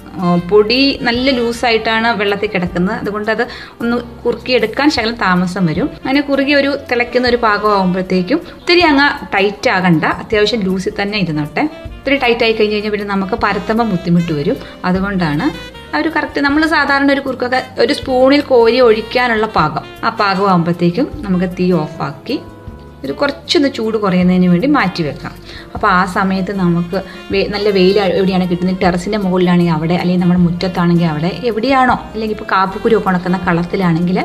പൊടി 0.50 0.98
നല്ല 1.02 1.30
ലൂസായിട്ടാണ് 1.30 2.08
വെള്ളത്തിൽ 2.20 2.50
കിടക്കുന്നത്. 2.54 2.96
അതുകൊണ്ട് 2.98 3.30
അത് 3.30 3.44
ഒന്ന് 3.80 3.96
കുറുക്കിയെടുക്കാൻ 4.24 4.90
ശകലം 4.90 5.14
താമസം 5.14 5.66
വരും. 5.66 5.90
അങ്ങനെ 6.02 6.20
കുറുകി 6.20 6.54
ഒരു 6.54 6.78
തിളയ്ക്കുന്ന 6.90 7.28
ഒരു 7.28 7.36
പാകമാകുമ്പോഴത്തേക്കും 7.36 8.40
ഒത്തിരി 8.60 8.80
അങ്ങ് 8.80 9.08
ടൈറ്റ് 9.34 9.70
ആകണ്ട. 9.70 10.04
അത്യാവശ്യം 10.04 10.60
ലൂസിൽ 10.60 10.94
തന്നെ 11.02 11.18
ഇരുന്നോട്ടെ. 11.18 11.64
ഒത്തിരി 11.98 12.16
ടൈറ്റ് 12.16 12.44
ആയി 12.44 12.52
കഴിഞ്ഞ് 12.52 12.74
കഴിഞ്ഞാൽ 12.74 12.92
പിന്നെ 12.92 13.06
നമുക്ക് 13.06 13.36
പരത്തുമ്പോൾ 13.44 13.84
ബുദ്ധിമുട്ട് 13.84 14.32
വരും. 14.32 14.56
അതുകൊണ്ടാണ് 14.84 15.46
ആ 15.94 15.98
ഒരു 15.98 16.08
കറക്റ്റ് 16.08 16.40
നമ്മൾ 16.40 16.66
സാധാരണ 16.66 17.12
ഒരു 17.12 17.20
കുറുക്കൊക്കെ 17.20 17.60
ഒരു 17.78 17.92
സ്പൂണിൽ 17.92 18.40
കോരി 18.40 18.80
ഒഴിക്കാനുള്ള 18.80 19.46
പാകം. 19.46 19.84
ആ 20.04 20.08
പാകമാകുമ്പോഴത്തേക്കും 20.08 21.08
നമുക്ക് 21.16 21.48
തീ 21.58 21.72
ഓഫാക്കി 21.72 22.40
ഒരു 23.06 23.14
കുറച്ചൊന്ന് 23.20 23.68
ചൂട് 23.76 23.96
കുറയുന്നതിന് 24.04 24.48
വേണ്ടി 24.52 24.68
മാറ്റി 24.76 25.02
വെക്കാം. 25.08 25.32
അപ്പോൾ 25.74 25.88
ആ 25.98 26.02
സമയത്ത് 26.16 26.52
നമുക്ക് 26.62 26.98
നല്ല 27.54 27.66
വെയിൽ 27.78 27.96
എവിടെയാണ് 28.18 28.44
കിട്ടുന്നത്? 28.50 28.78
ടെറസിന്റെ 28.84 29.18
മുകളിലാണെങ്കിൽ 29.24 29.74
അവിടെ 29.76 29.96
അല്ലെങ്കിൽ 30.02 30.22
നമ്മുടെ 30.24 30.42
മുറ്റത്താണെങ്കിൽ 30.46 31.08
അവിടെ 31.12 31.30
എവിടെയാണോ 31.50 31.96
അല്ലെങ്കിൽ 32.12 32.36
ഇപ്പോൾ 32.36 32.48
കാപ്പുക്കുരു 32.52 32.96
ഒക്കെ 32.98 33.10
ഉണക്കുന്ന 33.12 33.38
കളത്തിലാണെങ്കിൽ 33.46 34.18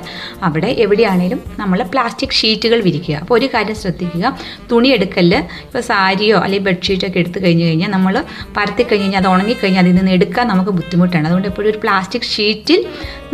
അവിടെ 0.50 0.70
എവിടെയാണെങ്കിലും 0.86 1.42
നമ്മൾ 1.62 1.82
പ്ലാസ്റ്റിക് 1.94 2.36
ഷീറ്റുകൾ 2.40 2.80
വിരിക്കുക. 2.88 3.16
അപ്പോൾ 3.24 3.36
ഒരു 3.40 3.50
കാര്യം 3.56 3.78
ശ്രദ്ധിക്കുക 3.84 4.26
തുണി 4.72 4.92
എടുക്കൽ 4.98 5.30
ഇപ്പോൾ 5.66 5.84
സാരിയോ 5.90 6.38
അല്ലെങ്കിൽ 6.46 6.68
ബെഡ്ഷീറ്റൊക്കെ 6.70 7.20
എടുത്തു 7.24 7.40
കഴിഞ്ഞ് 7.46 7.66
കഴിഞ്ഞാൽ 7.70 7.92
നമ്മൾ 7.98 8.14
പരത്തി 8.58 8.84
കഴിഞ്ഞ് 8.84 9.06
കഴിഞ്ഞാൽ 9.06 9.24
അത് 9.24 9.30
ഉണങ്ങിക്കഴിഞ്ഞാൽ 9.34 9.84
അതിൽ 9.86 9.96
നിന്ന് 10.00 10.14
എടുക്കാൻ 10.18 10.48
നമുക്ക് 10.54 10.72
ബുദ്ധിമുട്ടാണ്. 10.80 11.26
അതുകൊണ്ട് 11.30 11.50
എപ്പോഴും 11.52 11.70
ഒരു 11.72 11.80
പ്ലാസ്റ്റിക് 11.86 12.30
ഷീറ്റിൽ 12.34 12.82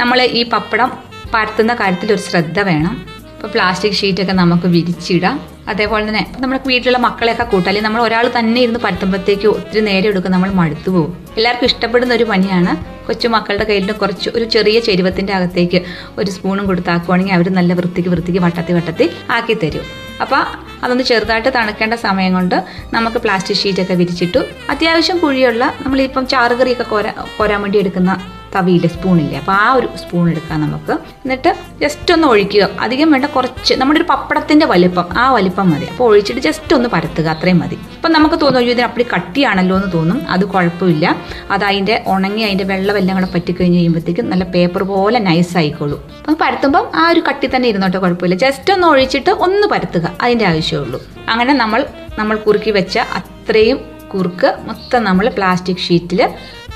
നമ്മൾ 0.01 0.17
ഈ 0.39 0.43
പപ്പടം 0.55 0.91
പരത്തുന്ന 1.33 1.73
കാര്യത്തിൽ 1.79 2.09
ഒരു 2.15 2.23
ശ്രദ്ധ 2.29 2.59
വേണം. 2.71 2.95
ഇപ്പോൾ 3.37 3.49
പ്ലാസ്റ്റിക് 3.53 3.95
ഷീറ്റൊക്കെ 3.97 4.33
നമുക്ക് 4.33 4.67
വിരിച്ചിടാം. 4.75 5.35
അതേപോലെ 5.71 6.03
തന്നെ 6.07 6.21
നമ്മുടെ 6.41 6.59
വീട്ടിലുള്ള 6.67 6.99
മക്കളെയൊക്കെ 7.05 7.43
കൂട്ടുക 7.43 7.69
അല്ലെങ്കിൽ 7.69 7.87
നമ്മൾ 7.87 8.01
ഒരാൾ 8.07 8.25
തന്നെ 8.37 8.59
ഇരുന്ന് 8.61 8.79
പരത്തുമ്പോഴത്തേക്ക് 8.85 9.47
ഒത്തിരി 9.47 9.81
നേരെ 9.87 10.07
എടുക്കും 10.11 10.31
നമ്മൾ 10.31 10.49
മടുത്തു 10.59 10.89
പോകും. 10.89 11.11
എല്ലാവർക്കും 11.37 11.65
ഇഷ്ടപ്പെടുന്ന 11.65 12.13
ഒരു 12.13 12.23
പണിയാണ് 12.23 12.71
കൊച്ചു 13.07 13.27
മക്കളുടെ 13.27 13.63
കയ്യിൽ 13.63 13.91
കുറച്ച് 13.91 14.29
ഒരു 14.35 14.45
ചെറിയ 14.55 14.79
ചെരുവത്തിന്റെ 14.79 15.33
അകത്തേക്ക് 15.33 15.81
ഒരു 16.17 16.31
സ്പൂണും 16.31 16.65
കൊടുത്താക്കുവാണെങ്കിൽ 16.65 17.33
അവർ 17.33 17.49
നല്ല 17.59 17.73
വൃത്തിക്ക് 17.73 18.09
വൃത്തിക്ക് 18.09 18.39
വട്ടത്തി 18.39 18.73
വട്ടത്തി 18.73 19.07
ആക്കി 19.35 19.53
തരും. 19.63 19.85
അപ്പോൾ 20.21 20.41
അതൊന്ന് 20.83 21.03
ചെറുതായിട്ട് 21.03 21.49
തണുക്കേണ്ട 21.55 21.93
സമയം 22.07 22.33
കൊണ്ട് 22.33 22.57
നമുക്ക് 22.93 23.17
പ്ലാസ്റ്റിക് 23.17 23.57
ഷീറ്റൊക്കെ 23.57 23.93
വിരിച്ചിട്ടു. 23.93 24.41
അത്യാവശ്യം 24.69 25.17
കുഴിയുള്ള 25.17 25.65
നമ്മളിപ്പം 25.85 26.27
ചാറുകറിയൊക്കെ 26.27 26.83
കോരാ 26.83 27.13
കോരാൻ 27.37 27.61
വേണ്ടി 27.61 27.79
എടുക്കുന്ന 27.79 28.13
തവിയില്ല 28.55 28.87
സ്പൂണില്ലേ? 28.87 29.37
അപ്പോൾ 29.39 29.51
ആ 29.51 29.73
ഒരു 29.73 29.89
സ്പൂൺ 29.95 30.29
എടുക്കാം 30.29 30.61
നമുക്ക്. 30.61 30.91
എന്നിട്ട് 30.91 31.55
ജസ്റ്റ് 31.81 32.13
ഒന്ന് 32.13 32.27
ഒഴിക്കുക. 32.27 32.69
അധികം 32.79 33.11
വേണ്ട 33.11 33.25
കുറച്ച്. 33.25 33.73
നമ്മുടെ 33.73 33.99
ഒരു 33.99 34.07
പപ്പടത്തിന്റെ 34.09 34.65
വലിപ്പം. 34.65 35.05
ആ 35.17 35.31
വലിപ്പം 35.31 35.69
മതി. 35.69 35.85
അപ്പോൾ 35.85 36.03
ഒഴിച്ചിട്ട് 36.03 36.41
ജസ്റ്റ് 36.41 36.73
ഒന്ന് 36.73 36.89
പരത്തുക. 36.89 37.27
അത്രയും 37.27 37.59
മതി. 37.59 37.77
അപ്പം 37.95 38.11
നമുക്ക് 38.11 38.35
തോന്നും 38.35 38.57
"അയ്യോ, 38.57 38.71
ഇതിന് 38.73 38.85
അപ്പടി 38.85 39.05
കട്ടിയാണല്ലോ 39.15 39.77
എന്ന് 39.77 39.91
തോന്നും. 39.93 40.29
അത് 40.29 40.45
കുഴപ്പമില്ല. 40.45 41.15
അത് 41.51 41.63
അതിന്റെ 41.63 42.03
ഉണങ്ങി 42.07 42.41
അതിന്റെ 42.41 42.63
വെള്ളം 42.63 42.97
എല്ലാം 42.97 43.21
കൂടെ 43.21 43.33
പറ്റിക്കഴിഞ്ഞ് 43.33 43.77
കഴിയുമ്പോഴത്തേക്കും 43.77 44.29
നല്ല 44.29 44.43
പേപ്പർ 44.43 44.83
പോലെ 44.83 45.19
നൈസ് 45.19 45.57
ആയിക്കോളൂ. 45.57 46.07
അപ്പം 46.19 46.37
പരത്തുമ്പം 46.41 46.91
ആ 46.95 47.09
ഒരു 47.09 47.19
കട്ടി 47.19 47.49
തന്നെ 47.55 47.69
ഇരുന്നോട്ടെ 47.69 47.97
കുഴപ്പമില്ല. 47.97 48.35
ജസ്റ്റ് 48.35 48.73
ഒന്ന് 48.73 48.87
ഒഴിച്ചിട്ട് 48.87 49.29
ഒന്ന് 49.29 49.67
പരത്തുക. 49.67 50.17
അതിന്റെ 50.21 50.45
ആവശ്യമുള്ളൂ. 50.45 51.03
അങ്ങനെ 51.29 51.53
നമ്മൾ 51.53 51.85
നമ്മൾ 52.19 52.37
കുറുക്കി 52.37 52.71
വെച്ച 52.71 52.97
അത്രയും 52.97 53.79
കുറുക്ക് 54.13 54.55
മൊത്തം 54.65 55.03
നമ്മൾ 55.03 55.29
പ്ലാസ്റ്റിക് 55.29 55.77
ഷീറ്റിൽ 55.77 56.29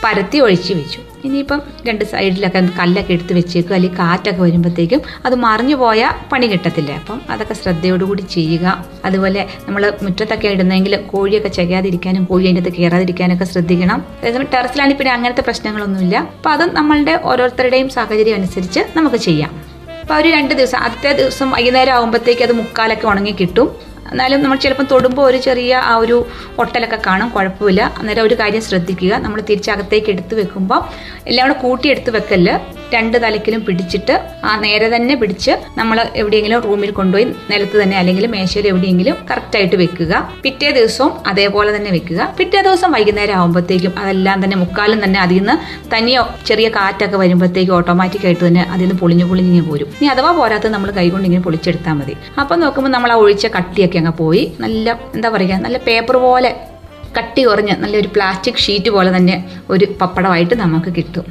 പരത്തി 0.03 0.37
ഒഴിച്ച് 0.37 0.73
വെച്ചു. 0.73 0.99
ഇനിയിപ്പം 1.25 1.61
രണ്ട് 1.87 2.03
സൈഡിലൊക്കെ 2.05 2.61
കല്ലൊക്കെ 2.79 3.13
എടുത്ത് 3.13 3.33
വെച്ചേക്കും 3.33 3.73
അല്ലെങ്കിൽ 3.75 3.97
കാറ്റൊക്കെ 3.99 4.41
വരുമ്പോഴത്തേക്കും 4.41 5.01
അത് 5.25 5.35
മറിഞ്ഞു 5.35 5.75
പോയാൽ 5.75 6.13
പണി 6.31 6.47
കിട്ടത്തില്ല. 6.47 6.91
അപ്പം 6.91 7.21
അതൊക്കെ 7.29 7.53
ശ്രദ്ധയോടുകൂടി 7.53 8.21
ചെയ്യുക. 8.35 8.85
അതുപോലെ 9.05 9.47
നമ്മൾ 9.65 9.93
മുറ്റത്തൊക്കെ 10.01 10.47
ഇടുന്നെങ്കിൽ 10.47 10.95
കോഴിയൊക്കെ 11.11 11.47
ചെയ്യാതിരിക്കാനും 11.49 12.25
കോഴി 12.25 12.43
അതിന്റെ 12.43 12.61
അകത്ത് 12.61 12.77
കയറാതിരിക്കാനൊക്കെ 12.77 13.45
ശ്രദ്ധിക്കണം. 13.45 13.99
അതേസമയം 14.21 14.49
ടെറസിലാണെങ്കിൽ 14.53 14.97
പിന്നെ 14.97 15.13
അങ്ങനത്തെ 15.13 15.41
പ്രശ്നങ്ങളൊന്നുമില്ല. 15.41 16.17
അപ്പം 16.37 16.51
അത് 16.51 16.75
നമ്മളുടെ 16.75 17.21
ഓരോരുത്തരുടെയും 17.23 17.89
സാഹചര്യം 17.89 18.35
അനുസരിച്ച് 18.35 18.83
നമുക്ക് 18.97 19.15
ചെയ്യാം. 19.27 19.51
അപ്പോൾ 20.01 20.15
ഒരു 20.15 20.29
രണ്ട് 20.29 20.53
ദിവസം 20.53 20.77
ആദ്യത്തെ 20.77 21.11
ദിവസം 21.21 21.51
വൈകുന്നേരം 21.51 21.93
ആകുമ്പോഴത്തേക്ക് 21.93 22.43
അത് 22.43 22.51
മുക്കാലൊക്കെ 22.51 23.07
ഉണങ്ങി 23.07 23.35
കിട്ടും 23.39 23.90
എന്നാലും 24.11 24.43
നമ്മൾ 24.43 24.57
ചിലപ്പം 24.57 24.85
തൊടുമ്പോൾ 24.91 25.21
ഒരു 25.21 25.37
ചെറിയ 25.37 25.73
ആ 25.91 25.95
ഒരു 25.95 26.17
ഒട്ടലൊക്കെ 26.59 26.99
കാണും 27.07 27.29
കുഴപ്പമില്ല. 27.29 27.81
അന്നേരം 27.99 28.23
ഒരു 28.23 28.35
കാര്യം 28.41 28.61
ശ്രദ്ധിക്കുക. 28.61 29.13
നമ്മൾ 29.25 29.41
തിരിച്ചകത്തേക്ക് 29.41 30.09
എടുത്ത് 30.09 30.35
വെക്കുമ്പോൾ 30.41 30.81
എല്ലാം 31.27 31.53
കൂടെ 31.65 31.87
എടുത്ത് 31.87 32.11
വെക്കൽ 32.17 32.45
രണ്ട് 32.93 33.17
തലക്കിലും 33.23 33.61
പിടിച്ചിട്ട് 33.67 34.15
ആ 34.49 34.51
നേരെ 34.63 34.87
തന്നെ 34.95 35.15
പിടിച്ച് 35.21 35.53
നമ്മൾ 35.79 35.97
എവിടെയെങ്കിലും 36.21 36.59
റൂമിൽ 36.67 36.91
കൊണ്ടുപോയി 36.99 37.25
നിലത്ത് 37.51 37.77
തന്നെ 37.81 37.95
അല്ലെങ്കിൽ 38.01 38.25
മേശയിൽ 38.35 38.65
എവിടെയെങ്കിലും 38.71 39.15
കറക്റ്റായിട്ട് 39.29 39.77
വെക്കുക. 39.83 40.13
പിറ്റേ 40.43 40.71
ദിവസവും 40.77 41.11
അതേപോലെ 41.31 41.71
തന്നെ 41.77 41.91
വെക്കുക. 41.97 42.21
പിറ്റേ 42.39 42.61
ദിവസം 42.67 42.91
വൈകുന്നേരം 42.95 43.35
ആകുമ്പോഴത്തേക്കും 43.39 43.93
അതെല്ലാം 44.01 44.37
തന്നെ 44.43 44.57
മുക്കാലും 44.63 44.99
തന്നെ 45.05 45.19
അതിൽ 45.25 45.39
നിന്ന് 45.41 45.55
തനിയോ 45.93 46.23
ചെറിയ 46.49 46.69
കാറ്റൊക്കെ 46.77 47.17
വരുമ്പോഴത്തേക്കും 47.23 47.75
ഓട്ടോമാറ്റിക് 47.79 48.25
ആയിട്ട് 48.29 48.43
തന്നെ 48.47 48.65
അതിൽ 48.73 48.83
നിന്ന് 48.85 48.97
പൊളിഞ്ഞു 49.01 49.27
പൊളിഞ്ഞ് 49.31 49.61
പോരും 49.69 49.89
ഇനി 49.99 50.09
അഥവാ 50.15 50.31
പോരാത്തത് 50.39 50.73
നമ്മൾ 50.75 50.91
കൈകൊണ്ട് 50.99 51.27
ഇങ്ങനെ 51.29 51.43
പൊളിച്ചെടുത്താൽ 51.43 51.95
മതി. 52.01 52.15
അപ്പം 52.41 52.59
നോക്കുമ്പോൾ 52.63 52.91
നമ്മൾ 52.97 53.11
ആ 53.15 53.19
ഒഴിച്ച 53.23 53.47
കട്ടിയൊക്കെ 53.57 53.99
അങ്ങ് 54.01 54.13
പോയി 54.23 54.43
നല്ല 54.65 54.97
എന്താ 55.15 55.29
പറയുക 55.35 55.61
നല്ല 55.67 55.79
പേപ്പർ 55.87 56.17
പോലെ 56.27 56.51
കട്ടി 57.17 57.41
കുറഞ്ഞ് 57.45 57.73
നല്ലൊരു 57.79 58.09
പ്ലാസ്റ്റിക് 58.15 58.59
ഷീറ്റ് 58.65 58.89
പോലെ 58.95 59.09
തന്നെ 59.15 59.37
ഒരു 59.69 59.85
പപ്പടമായിട്ട് 60.01 60.55
നമുക്ക് 60.63 60.91
കിട്ടും. 60.97 61.25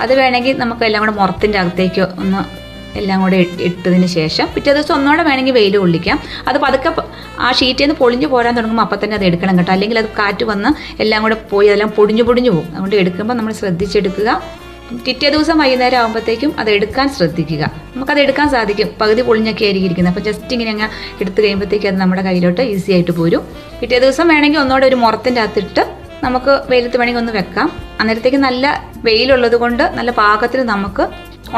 അത് 0.00 0.14
വേണമെങ്കിൽ 0.14 0.58
നമുക്ക് 0.58 0.84
എല്ലാം 0.84 1.02
കൂടെ 1.02 1.12
മുറത്തിന്റെ 1.12 1.58
അകത്തേക്ക് 1.58 2.00
ഒന്ന് 2.00 2.60
എല്ലാം 2.98 3.20
കൂടെ 3.20 3.36
ഇട്ടതിന് 3.60 4.06
ശേഷം 4.06 4.48
പിറ്റേ 4.54 4.72
ദിവസം 4.72 4.94
ഒന്നുകൂടെ 4.94 5.22
വേണമെങ്കിൽ 5.22 5.52
വെയിൽ 5.52 5.76
കൊള്ളിക്കാം. 5.76 6.20
അത് 6.48 6.58
പതുക്കെ 6.58 7.02
ആ 7.40 7.52
ഷീറ്റിൽ 7.52 7.82
നിന്ന് 7.82 7.94
പൊളിഞ്ഞു 7.94 8.26
പോരാൻ 8.26 8.56
തുടങ്ങുമ്പോൾ 8.56 8.82
അപ്പം 8.82 8.98
തന്നെ 9.04 9.16
അത് 9.16 9.24
എടുക്കണം 9.24 9.58
കേട്ടോ. 9.58 9.72
അല്ലെങ്കിൽ 9.72 9.98
അത് 9.98 10.08
കാറ്റ് 10.18 10.44
വന്ന് 10.44 11.02
എല്ലാം 11.02 11.22
കൂടെ 11.22 11.34
പോയി 11.34 11.68
അതെല്ലാം 11.68 11.90
പൊടിഞ്ഞു 11.90 12.22
പൊടിഞ്ഞു 12.22 12.50
പോകും. 12.50 12.70
അതുകൊണ്ട് 12.70 12.96
എടുക്കുമ്പോൾ 12.96 13.34
നമ്മൾ 13.34 13.52
ശ്രദ്ധിച്ചെടുക്കുക. 13.52 14.60
പിറ്റേ 15.06 15.28
ദിവസം 15.28 15.58
വൈകുന്നേരം 15.58 15.98
ആകുമ്പോഴത്തേക്കും 15.98 16.54
അത് 16.58 16.70
എടുക്കാൻ 16.70 17.08
ശ്രദ്ധിക്കുക. 17.08 17.70
നമുക്കത് 17.96 18.20
എടുക്കാൻ 18.20 18.50
സാധിക്കും. 18.50 18.88
പകുതി 19.00 19.22
പൊളിഞ്ഞൊക്കെ 19.22 19.64
ആയിരിക്കും 19.64 19.86
ഇരിക്കുന്നത് 19.86 20.12
അപ്പോൾ 20.16 20.32
ജസ്റ്റ് 20.32 20.52
ഇങ്ങനെ 20.52 20.70
അങ്ങ് 20.70 20.88
എടുത്ത് 21.20 21.42
കഴിയുമ്പോഴത്തേക്കും 21.42 21.88
അത് 21.88 21.96
നമ്മുടെ 21.96 22.22
കയ്യിലോട്ട് 22.22 22.60
ഈസി 22.60 22.92
ആയിട്ട് 22.92 23.10
പോരും. 23.10 23.42
പിറ്റേ 23.80 23.98
ദിവസം 23.98 24.28
വേണമെങ്കിൽ 24.28 24.58
ഒന്നുകൂടെ 24.58 24.86
ഒരു 24.86 24.96
മുറത്തിന്റെ 24.96 25.40
അകത്തിട്ട് 25.40 25.99
നമുക്ക് 26.24 26.52
വെയിലത്ത് 26.70 26.96
വേണമെങ്കിൽ 27.00 27.22
ഒന്ന് 27.22 27.32
വെക്കാം. 27.32 27.68
അന്നേരത്തേക്ക് 28.00 28.40
നല്ല 28.48 28.64
വെയിലുള്ളത് 29.04 29.56
കൊണ്ട് 29.62 29.84
നല്ല 29.98 30.10
പാകത്തിൽ 30.20 30.60
നമുക്ക് 30.74 31.06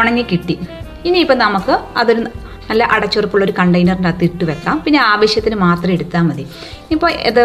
ഉണങ്ങി 0.00 0.25
കിട്ടി. 0.33 0.57
ഇനിയിപ്പോൾ 1.09 1.38
നമുക്ക് 1.45 1.75
അതൊരു 2.00 2.23
നല്ല 2.71 2.83
അടച്ചുറപ്പുള്ള 2.95 3.45
ഒരു 3.45 3.54
കണ്ടെയ്നറിന്റെ 3.59 4.09
അകത്ത് 4.09 4.25
ഇട്ട് 4.25 4.45
വെക്കാം. 4.50 4.76
പിന്നെ 4.85 4.99
ആവശ്യത്തിന് 5.12 5.57
മാത്രം 5.66 5.92
എടുത്താൽ 5.97 6.23
മതി. 6.23 6.45
ഇപ്പോൾ 6.95 7.11
ഇത് 7.31 7.42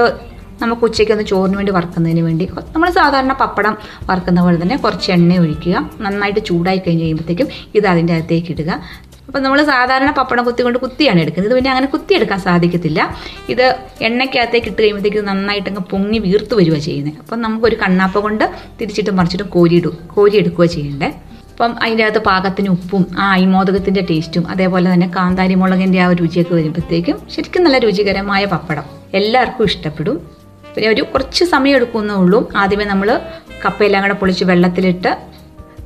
നമുക്ക് 0.62 0.84
ഉച്ചയ്ക്ക് 0.88 1.14
ഒന്ന് 1.14 1.26
ചോറിന് 1.32 1.56
വേണ്ടി 1.56 1.72
വറുക്കുന്നതിന് 1.72 2.22
വേണ്ടി 2.28 2.46
നമ്മൾ 2.76 2.90
സാധാരണ 2.90 3.34
പപ്പടം 3.42 3.74
വറുക്കുന്ന 4.10 4.40
പോലെ 4.42 4.58
തന്നെ 4.62 4.78
കുറച്ച് 4.78 5.10
എണ്ണ 5.16 5.38
ഒഴിക്കുക. 5.44 5.90
നന്നായിട്ട് 6.06 6.42
ചൂടായി 6.50 6.78
കഴിഞ്ഞ് 6.78 7.04
കഴിയുമ്പോഴത്തേക്കും 7.04 7.50
ഇത് 7.76 7.88
അതിന്റെ 7.88 8.14
അകത്തേക്ക് 8.14 8.52
ഇടുക. 8.52 8.80
അപ്പം 9.28 9.44
നമ്മൾ 9.44 9.64
സാധാരണ 9.64 10.12
പപ്പടം 10.12 10.44
കുത്തി 10.46 10.62
കൊണ്ട് 10.62 10.80
കുത്തിയാണ് 10.80 11.20
എടുക്കുന്നത്. 11.20 11.52
ഇത് 11.52 11.56
പിന്നെ 11.56 11.72
അങ്ങനെ 11.72 11.88
കുത്തിയെടുക്കാൻ 11.88 12.40
സാധിക്കത്തില്ല. 12.40 13.18
ഇത് 13.50 13.76
എണ്ണയ്ക്കകത്തേക്ക് 14.02 14.68
ഇട്ട് 14.68 14.82
കഴിയുമ്പോഴത്തേക്ക് 14.82 15.28
നന്നായിട്ട് 15.28 15.70
അങ്ങ് 15.70 15.82
പൊങ്ങി 15.82 16.20
വീർത്ത് 16.20 16.56
വരിക 16.56 16.78
ചെയ്യുന്നത് 16.78 17.14
അപ്പം 17.20 17.42
നമുക്കൊരു 17.42 17.76
കണ്ണാപ്പ 17.76 18.20
കൊണ്ട് 18.20 18.52
തിരിച്ചിട്ട് 18.82 19.10
മറിച്ചിട്ട് 19.10 19.44
കോരിയിടും 19.44 20.00
കോരിയെടുക്കുക 20.16 20.66
ചെയ്യേണ്ടത് 20.66 21.28
അപ്പം 21.52 21.76
അതിന്റെ 21.84 22.04
അകത്ത് 22.04 22.20
പാകത്തിന് 22.20 22.70
ഉപ്പും 22.70 23.06
ആ 23.18 23.32
അയിമോദകത്തിന്റെ 23.32 24.02
ടേസ്റ്റും 24.10 24.48
അതേപോലെ 24.48 24.94
തന്നെ 24.94 25.12
കാന്താരി 25.16 25.56
മുളകിന്റെ 25.56 26.00
ആ 26.00 26.12
രുചിയൊക്കെ 26.12 26.56
വരുമ്പോഴത്തേക്കും 26.56 27.20
ശരിക്കും 27.36 27.64
നല്ല 27.64 27.78
രുചികരമായ 27.78 28.46
പപ്പടം. 28.46 28.84
എല്ലാവർക്കും 29.14 29.66
ഇഷ്ടപ്പെടും. 29.66 30.18
പിന്നെ 30.76 30.90
ഒരു 30.90 31.02
കുറച്ച് 31.02 31.44
സമയം 31.46 31.76
എടുക്കുന്നേ 31.76 32.16
ഉള്ളൂ. 32.16 32.52
ആദ്യമേ 32.56 32.86
നമ്മൾ 32.86 33.22
കപ്പയെല്ലാം 33.66 34.04
കൂടെ 34.04 34.14
പൊളിച്ച് 34.14 34.46
വെള്ളത്തിലിട്ട് 34.46 35.37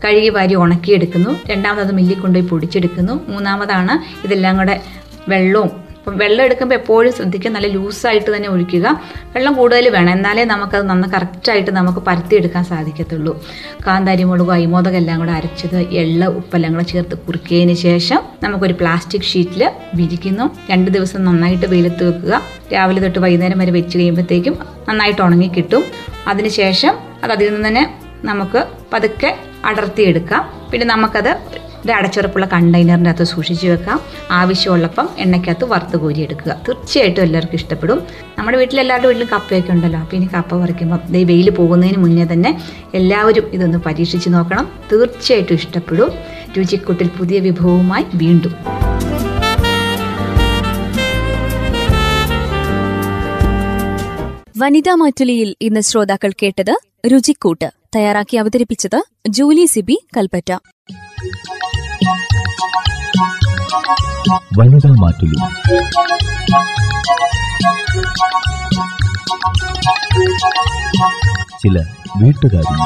കഴുകി 0.05 0.29
വാരി 0.29 0.55
ഉണക്കിയെടുക്കുന്നു. 0.55 1.39
രണ്ടാമത് 1.47 1.91
മില്ലിൽ 1.91 2.19
കൊണ്ടുപോയി 2.19 2.49
പൊടിച്ചെടുക്കുന്നു. 2.49 3.25
മൂന്നാമതാണ് 3.27 4.25
ഇതെല്ലാം 4.27 4.57
കൂടെ 4.57 4.81
വെള്ളവും. 5.27 5.91
അപ്പം 5.97 6.17
വെള്ളം 6.17 6.45
എടുക്കുമ്പോൾ 6.45 6.75
എപ്പോഴും 6.75 7.13
ശ്രദ്ധിക്കുക 7.13 7.51
നല്ല 7.51 7.67
ലൂസായിട്ട് 7.67 8.35
തന്നെ 8.35 8.49
ഒഴിക്കുക. 8.49 9.01
വെള്ളം 9.35 9.53
കൂടുതൽ 9.53 9.89
വേണം. 9.89 10.11
എന്നാലേ 10.11 10.43
നമുക്കത് 10.43 10.89
നന്ന 10.89 11.07
കറക്റ്റായിട്ട് 11.07 11.71
നമുക്ക് 11.71 11.99
പരത്തിയെടുക്കാൻ 11.99 12.63
സാധിക്കത്തുള്ളൂ. 12.63 13.43
കാന്താരി 13.87 14.23
മുളക് 14.23 14.51
അയിമോദകം 14.51 14.95
എല്ലാം 14.95 15.19
കൂടെ 15.19 15.31
അരച്ചത് 15.31 15.79
എള്ള 15.79 16.25
ഉപ്പെല്ലാം 16.25 16.73
കൂടെ 16.73 16.83
ചേർത്ത് 16.83 17.17
കുറുക്കിയതിന് 17.17 17.73
ശേഷം 17.73 18.19
നമുക്കൊരു 18.43 18.73
പ്ലാസ്റ്റിക് 18.73 19.21
ഷീറ്റിൽ 19.21 19.71
വിരിക്കുന്നു. 19.95 20.49
രണ്ട് 20.69 20.91
ദിവസം 20.91 21.25
നന്നായിട്ട് 21.25 21.65
വെയിലത്ത് 21.65 22.03
വെക്കുക. 22.09 22.41
രാവിലെ 22.73 23.01
തൊട്ട് 23.01 23.19
വൈകുന്നേരം 23.19 23.59
വരെ 23.59 23.71
വെച്ച് 23.71 23.97
കഴിയുമ്പോഴത്തേക്കും 23.97 24.57
നന്നായിട്ട് 24.89 25.21
ഉണങ്ങി 25.21 25.47
കിട്ടും 25.47 25.83
അതിനുശേഷം 26.27 26.93
അത് 27.23 27.31
അതിൽ 27.31 27.53
നിന്ന് 27.53 27.67
തന്നെ 27.67 27.99
നമുക്ക് 28.23 28.65
പതുക്കെ 28.93 29.37
അടർത്തിയെടുക്കാം. 29.65 30.43
പിന്നെ 30.71 30.87
നമുക്കത് 30.87 31.37
ഒരു 31.85 31.91
അടച്ചുറപ്പുള്ള 31.91 32.45
കണ്ടെയ്നറിന്റെ 32.45 33.09
അകത്ത് 33.09 33.23
സൂക്ഷിച്ചു 33.23 33.67
വെക്കാം. 33.67 33.99
ആവശ്യമുള്ളപ്പം 34.31 35.09
എണ്ണയ്ക്കകത്ത് 35.17 35.65
വറുത്ത് 35.65 35.97
കോരിയെടുക്കുക. 35.97 36.51
തീർച്ചയായിട്ടും 36.67 37.21
എല്ലാവർക്കും 37.21 37.55
ഇഷ്ടപ്പെടും. 37.55 38.01
നമ്മുടെ 38.37 38.57
വീട്ടിൽ 38.57 38.79
എല്ലാവരുടെ 38.79 39.07
വീട്ടിലും 39.07 39.29
കപ്പയൊക്കെ 39.33 39.71
ഉണ്ടല്ലോ. 39.71 39.99
അപ്പോൾ 39.99 40.15
ഇനി 40.15 40.29
കപ്പ 40.33 40.61
പറിക്കുമ്പോൾ 40.61 40.99
ദേ 41.09 41.23
വെയിൽ 41.23 41.49
പോകുന്നതിന് 41.49 41.97
മുന്നേ 41.97 42.27
തന്നെ 42.33 42.61
എല്ലാവരും 42.93 43.47
ഇതൊന്ന് 43.53 43.77
പരീക്ഷിച്ച് 43.77 44.29
നോക്കണം. 44.29 44.67
തീർച്ചയായിട്ടും 44.91 45.53
ഇഷ്ടപ്പെടും. 45.53 46.11
രുചിക്കൂട്ടിൽ 46.57 47.07
പുതിയ 47.19 47.39
വിഭവവുമായി 47.39 48.05
വീണ്ടും 48.15 48.55
വനിതാ 54.61 54.95
മാറ്റുലിയിൽ 54.95 55.55
ഇന്ന് 55.61 55.81
ശ്രോതാക്കൾ 55.81 56.31
കേട്ടത് 56.43 56.77
രുചിക്കൂട്ട്. 57.11 57.71
തയ്യാറാക്കി 57.95 58.37
അവതരിപ്പിച്ചത് 58.37 59.03
ജൂലി 59.27 59.65
സിബി 59.65 60.05
കൽപ്പറ്റ. 60.17 60.51
വനിതാ 64.57 64.89
ചില 71.63 71.79
വീട്ടുകാരി 72.23 72.77